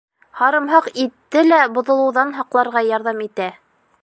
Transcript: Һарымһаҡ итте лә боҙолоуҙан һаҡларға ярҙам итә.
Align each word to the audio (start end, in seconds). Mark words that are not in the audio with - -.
Һарымһаҡ 0.37 0.87
итте 1.03 1.45
лә 1.51 1.61
боҙолоуҙан 1.77 2.35
һаҡларға 2.41 2.87
ярҙам 2.93 3.25
итә. 3.31 3.53